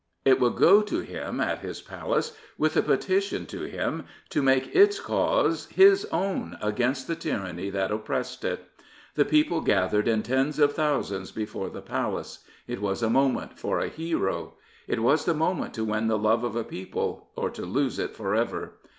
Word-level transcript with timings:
It 0.25 0.39
would 0.39 0.55
go 0.55 0.81
to 0.81 1.01
him 1.01 1.39
at 1.39 1.59
his 1.59 1.79
Palace 1.79 2.35
with 2.57 2.75
a 2.75 2.81
petition 2.81 3.45
to 3.45 3.65
him 3.65 4.05
to 4.29 4.41
make 4.41 4.75
its 4.75 4.99
cause 4.99 5.67
his 5.67 6.05
own 6.05 6.57
against 6.59 7.05
the 7.05 7.13
tyranny 7.15 7.69
that 7.69 7.91
oppressed 7.91 8.43
it. 8.43 8.67
The 9.13 9.25
people 9.25 9.61
gathered 9.61 10.07
in 10.07 10.23
tens 10.23 10.57
of 10.57 10.73
thousands 10.73 11.31
before 11.31 11.69
the 11.69 11.83
Palace. 11.83 12.39
It 12.65 12.81
was 12.81 13.01
the 13.01 13.11
moment 13.11 13.59
for 13.59 13.79
a 13.79 13.89
hero. 13.89 14.55
It 14.87 15.01
was 15.03 15.25
the 15.25 15.35
moment 15.35 15.75
to 15.75 15.85
win 15.85 16.07
the 16.07 16.17
love 16.17 16.43
of 16.43 16.55
a 16.55 16.63
people 16.63 17.29
or 17.35 17.51
to 17.51 17.61
lose 17.63 17.99
it 17.99 18.15
for 18.15 18.33
ever. 18.33 18.71